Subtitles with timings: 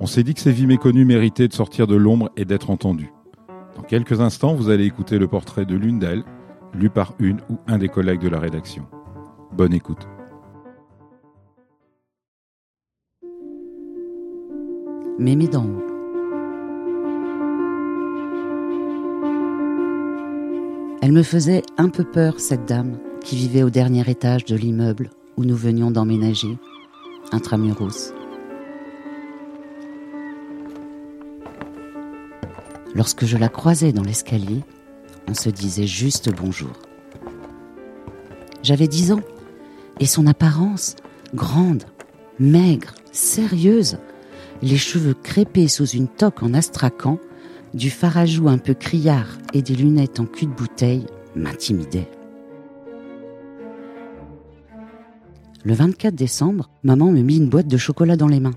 [0.00, 3.12] On s'est dit que ces vies méconnues méritaient de sortir de l'ombre et d'être entendues.
[3.76, 6.24] Dans quelques instants, vous allez écouter le portrait de l'une d'elles,
[6.74, 8.86] lu par une ou un des collègues de la rédaction.
[9.52, 10.08] Bonne écoute.
[15.18, 15.86] Mémé d'en haut.
[21.02, 25.10] Elle me faisait un peu peur, cette dame, qui vivait au dernier étage de l'immeuble
[25.36, 26.56] où nous venions d'emménager,
[27.30, 28.13] intramuros.
[32.94, 34.60] Lorsque je la croisais dans l'escalier,
[35.28, 36.72] on se disait juste bonjour.
[38.62, 39.22] J'avais dix ans,
[40.00, 40.96] et son apparence,
[41.34, 41.84] grande,
[42.38, 43.98] maigre, sérieuse,
[44.62, 47.18] les cheveux crépés sous une toque en astracan,
[47.74, 52.08] du farajou un peu criard et des lunettes en cul de bouteille, m'intimidait.
[55.64, 58.54] Le 24 décembre, maman me mit une boîte de chocolat dans les mains.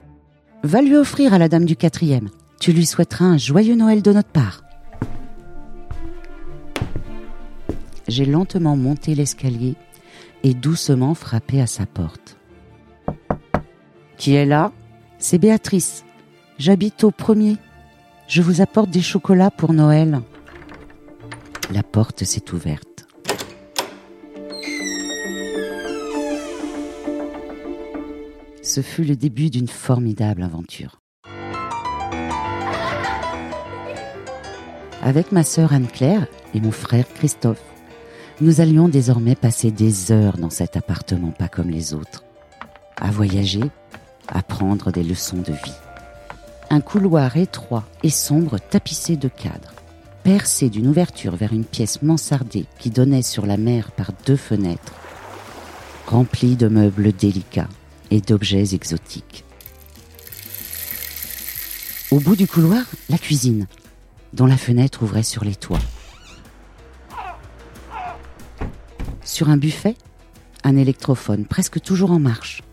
[0.63, 2.29] Va lui offrir à la dame du quatrième.
[2.59, 4.63] Tu lui souhaiteras un joyeux Noël de notre part.
[8.07, 9.75] J'ai lentement monté l'escalier
[10.43, 12.37] et doucement frappé à sa porte.
[14.17, 14.71] Qui est là?
[15.19, 16.03] C'est Béatrice.
[16.57, 17.57] J'habite au premier.
[18.27, 20.21] Je vous apporte des chocolats pour Noël.
[21.71, 23.07] La porte s'est ouverte.
[28.63, 30.99] Ce fut le début d'une formidable aventure.
[35.07, 37.63] Avec ma sœur Anne-Claire et mon frère Christophe,
[38.41, 42.25] nous allions désormais passer des heures dans cet appartement pas comme les autres,
[42.99, 43.63] à voyager,
[44.27, 45.77] à prendre des leçons de vie.
[46.69, 49.71] Un couloir étroit et sombre tapissé de cadres,
[50.23, 54.95] percé d'une ouverture vers une pièce mansardée qui donnait sur la mer par deux fenêtres,
[56.05, 57.69] rempli de meubles délicats
[58.11, 59.45] et d'objets exotiques.
[62.11, 63.67] Au bout du couloir, la cuisine,
[64.33, 65.79] dont la fenêtre ouvrait sur les toits.
[69.23, 69.95] Sur un buffet,
[70.63, 72.63] un électrophone presque toujours en marche.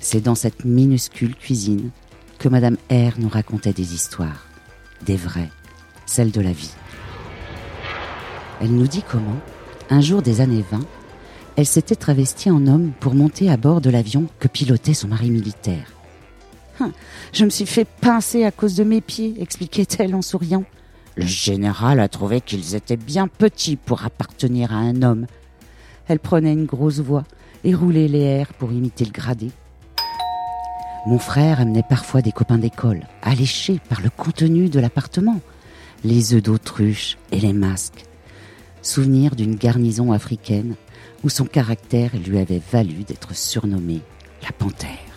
[0.00, 1.90] C'est dans cette minuscule cuisine
[2.38, 4.46] que Madame R nous racontait des histoires,
[5.06, 5.50] des vraies,
[6.06, 6.74] celles de la vie.
[8.60, 9.40] Elle nous dit comment,
[9.90, 10.80] un jour des années 20,
[11.56, 15.30] elle s'était travestie en homme pour monter à bord de l'avion que pilotait son mari
[15.30, 15.93] militaire.
[16.80, 16.92] Hein,
[17.32, 20.64] je me suis fait pincer à cause de mes pieds, expliquait-elle en souriant.
[21.16, 25.26] Le général a trouvé qu'ils étaient bien petits pour appartenir à un homme.
[26.08, 27.24] Elle prenait une grosse voix
[27.62, 29.50] et roulait les airs pour imiter le gradé.
[31.06, 35.40] Mon frère amenait parfois des copains d'école, alléchés par le contenu de l'appartement,
[36.02, 38.04] les œufs d'autruche et les masques.
[38.82, 40.74] Souvenir d'une garnison africaine
[41.22, 44.00] où son caractère lui avait valu d'être surnommé
[44.42, 45.13] la panthère.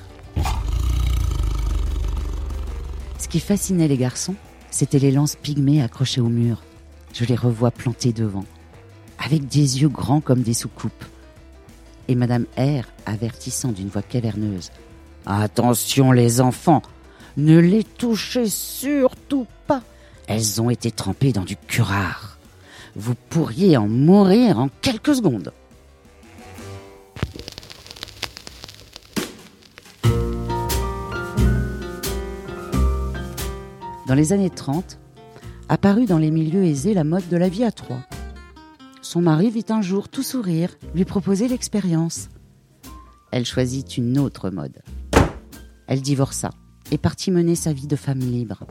[3.27, 4.35] Ce qui fascinait les garçons,
[4.71, 6.63] c'était les lances pygmées accrochées au mur.
[7.13, 8.45] Je les revois plantées devant,
[9.19, 11.03] avec des yeux grands comme des soucoupes.
[12.07, 14.71] Et Madame R, avertissant d'une voix caverneuse
[15.25, 16.81] Attention les enfants,
[17.35, 19.81] ne les touchez surtout pas.
[20.27, 22.37] Elles ont été trempées dans du curare.
[22.95, 25.51] Vous pourriez en mourir en quelques secondes.
[34.07, 34.99] Dans les années 30,
[35.67, 37.99] apparut dans les milieux aisés la mode de la vie à trois.
[39.01, 42.29] Son mari vit un jour tout sourire, lui proposer l'expérience.
[43.33, 44.81] Elle choisit une autre mode.
[45.87, 46.51] Elle divorça
[46.89, 48.63] et partit mener sa vie de femme libre.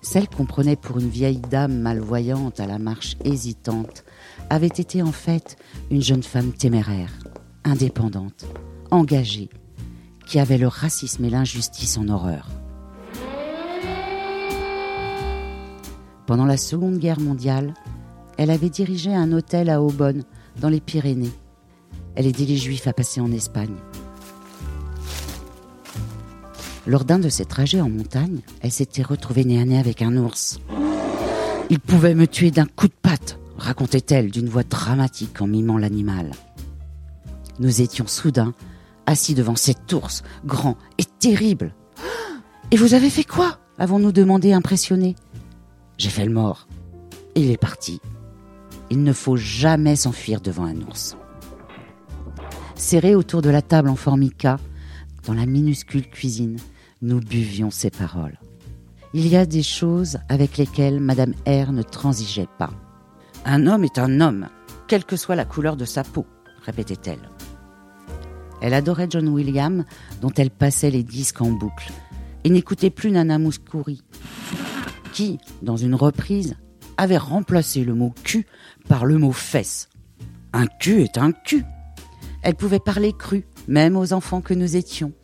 [0.00, 4.02] Celle qu'on prenait pour une vieille dame malvoyante à la marche hésitante
[4.48, 5.58] avait été en fait
[5.90, 7.12] une jeune femme téméraire,
[7.64, 8.46] indépendante,
[8.90, 9.50] engagée,
[10.26, 12.48] qui avait le racisme et l'injustice en horreur.
[16.26, 17.72] Pendant la Seconde Guerre mondiale,
[18.36, 20.24] elle avait dirigé un hôtel à Aubonne,
[20.60, 21.32] dans les Pyrénées.
[22.16, 23.76] Elle aidait les Juifs à passer en Espagne.
[26.86, 30.16] Lors d'un de ses trajets en montagne, elle s'était retrouvée nez à nez avec un
[30.16, 30.58] ours.
[31.70, 36.30] Il pouvait me tuer d'un coup de patte, racontait-elle d'une voix dramatique en mimant l'animal.
[37.58, 38.54] Nous étions soudain
[39.06, 41.74] assis devant cet ours, grand et terrible.
[42.72, 43.58] Et vous avez fait quoi?
[43.78, 45.16] avons-nous demandé impressionnés.
[45.98, 46.66] J'ai fait le mort.
[47.34, 48.00] Il est parti.
[48.90, 51.16] Il ne faut jamais s'enfuir devant un ours.
[52.74, 54.58] Serrés autour de la table en formica,
[55.24, 56.58] dans la minuscule cuisine,
[57.02, 58.38] nous buvions ces paroles.
[59.14, 62.70] Il y a des choses avec lesquelles Madame R ne transigeait pas.
[63.44, 64.48] Un homme est un homme,
[64.88, 66.26] quelle que soit la couleur de sa peau,
[66.62, 67.30] répétait-elle.
[68.60, 69.84] Elle adorait John Williams,
[70.20, 71.92] dont elle passait les disques en boucle,
[72.44, 74.02] et n'écoutait plus Nana Mouskouri,
[75.16, 76.56] qui, dans une reprise,
[76.98, 78.46] avait remplacé le mot cul
[78.86, 79.88] par le mot fesse.
[80.52, 81.64] Un cul est un cul.
[82.42, 85.14] Elle pouvait parler cru, même aux enfants que nous étions.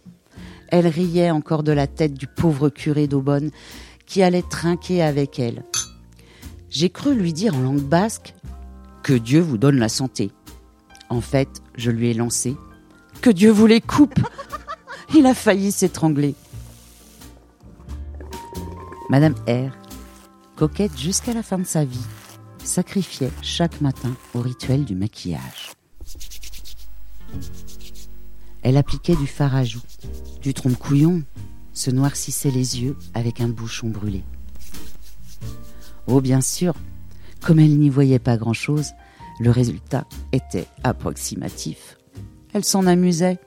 [0.68, 3.50] Elle riait encore de la tête du pauvre curé d'Aubonne
[4.06, 5.62] qui allait trinquer avec elle.
[6.70, 8.32] J'ai cru lui dire en langue basque
[9.02, 10.30] Que Dieu vous donne la santé.
[11.10, 12.56] En fait, je lui ai lancé
[13.20, 14.18] Que Dieu vous les coupe
[15.14, 16.34] Il a failli s'étrangler.
[19.10, 19.81] Madame R,
[20.56, 22.06] coquette jusqu'à la fin de sa vie,
[22.64, 25.72] sacrifiait chaque matin au rituel du maquillage.
[28.62, 29.82] Elle appliquait du fard à joues,
[30.40, 31.22] du trompe-couillon,
[31.72, 34.22] se noircissait les yeux avec un bouchon brûlé.
[36.06, 36.74] Oh, bien sûr,
[37.40, 38.92] comme elle n'y voyait pas grand-chose,
[39.40, 41.96] le résultat était approximatif.
[42.52, 43.38] Elle s'en amusait,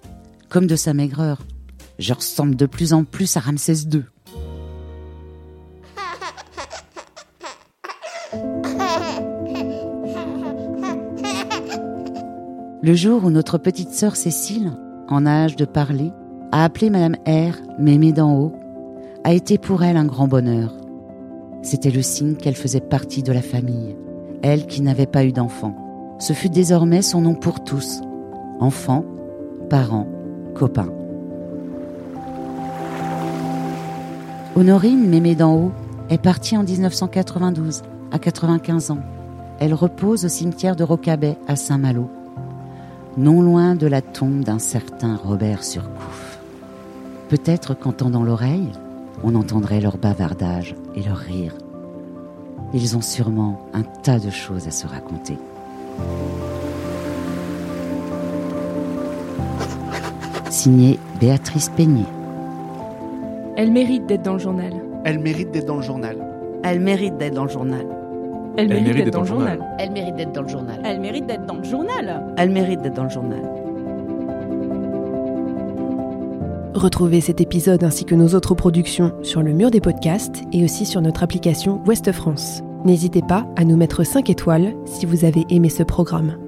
[0.50, 1.42] comme de sa maigreur.
[2.00, 4.04] Je ressemble de plus en plus à Ramsès II.
[12.86, 14.72] Le jour où notre petite sœur Cécile,
[15.08, 16.12] en âge de parler,
[16.52, 18.54] a appelé Madame R, mémé d'en haut,
[19.24, 20.72] a été pour elle un grand bonheur.
[21.64, 23.96] C'était le signe qu'elle faisait partie de la famille,
[24.44, 25.76] elle qui n'avait pas eu d'enfant.
[26.20, 28.02] Ce fut désormais son nom pour tous,
[28.60, 29.04] enfants,
[29.68, 30.08] parents,
[30.54, 30.94] copains.
[34.56, 35.72] Honorine, mémé d'en haut,
[36.12, 37.82] est partie en 1992,
[38.12, 39.00] à 95 ans.
[39.58, 42.12] Elle repose au cimetière de Rocabet à Saint-Malo
[43.18, 46.40] non loin de la tombe d'un certain Robert Surcouf.
[47.30, 48.72] Peut-être qu'en tendant l'oreille,
[49.24, 51.54] on entendrait leur bavardage et leur rire.
[52.74, 55.38] Ils ont sûrement un tas de choses à se raconter.
[60.50, 62.06] Signé Béatrice Peigné.
[63.56, 64.74] Elle mérite d'être dans le journal.
[65.06, 66.18] Elle mérite d'être dans le journal.
[66.64, 67.95] Elle mérite d'être dans le journal.
[68.58, 69.60] Elle, mérite, d'être dans, le journal.
[69.80, 70.80] Elle mérite d'être dans le journal.
[70.84, 72.24] Elle mérite d'être dans le journal.
[72.38, 73.42] Elle mérite d'être dans le journal.
[76.74, 80.86] Retrouvez cet épisode ainsi que nos autres productions sur le mur des podcasts et aussi
[80.86, 82.62] sur notre application Ouest France.
[82.84, 86.45] N'hésitez pas à nous mettre 5 étoiles si vous avez aimé ce programme.